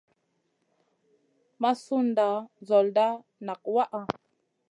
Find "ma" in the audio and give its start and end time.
1.61-1.71